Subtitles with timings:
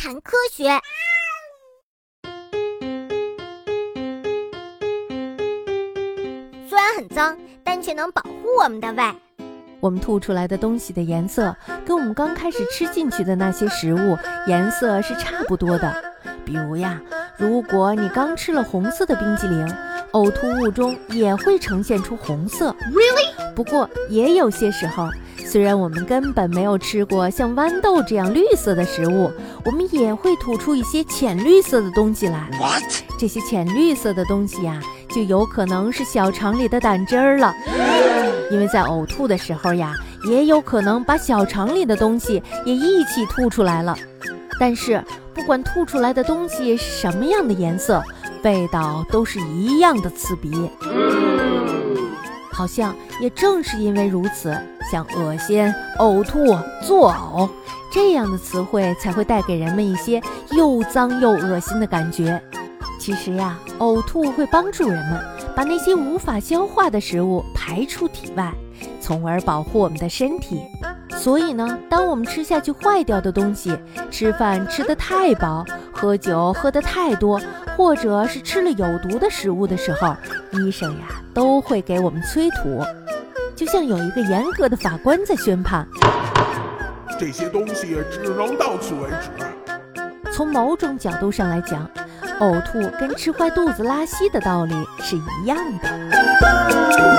[0.00, 0.62] 谈科学。
[6.68, 8.30] 虽然很脏，但却能保护
[8.62, 9.02] 我们的胃。
[9.80, 14.16] 我们吐出来的东西的颜色，跟我们刚开始吃进去的那些食物
[14.46, 15.92] 颜色是差不多的。
[16.44, 17.02] 比如呀，
[17.36, 19.66] 如果你刚吃了红色的冰激凌，
[20.12, 22.70] 呕吐物中也会呈现出红色。
[22.92, 23.52] Really？
[23.54, 25.08] 不过也有些时候。
[25.46, 29.30] 虽然我们根本没有吃过像豌豆这样绿色的食物，
[29.64, 32.48] 我们也会吐出一些浅绿色的东西来。
[33.18, 37.54] 这些浅绿色的东西呀，就有可能是小肠里的胆汁儿了。
[38.50, 39.94] 因为在呕吐的时候呀，
[40.24, 43.96] 也有可能把小肠里的东西也一起吐出来了。
[44.60, 45.02] 但是
[45.32, 48.02] 不管吐出来的东西是什么样的颜色，
[48.42, 50.70] 味道都是一样的刺鼻。
[52.52, 54.56] 好像也正是因为如此，
[54.90, 57.48] 像恶心、呕吐、作呕
[57.92, 62.40] 这样的词汇才会带给人们一些又脏又恶心的感觉。
[62.98, 65.20] 其实呀，呕吐会帮助人们
[65.54, 68.52] 把那些无法消化的食物排出体外，
[69.00, 70.62] 从而保护我们的身体。
[71.16, 73.76] 所以呢，当我们吃下去坏掉的东西，
[74.10, 77.40] 吃饭吃得太饱，喝酒喝得太多，
[77.76, 80.14] 或者是吃了有毒的食物的时候，
[80.52, 82.84] 医生呀都会给我们催吐，
[83.58, 85.84] 就像有一个严格的法官在宣判。
[87.18, 90.30] 这些东西只能到此为止。
[90.30, 91.90] 从某种角度上来讲，
[92.38, 97.17] 呕吐跟吃坏肚子拉稀的道理是一样的。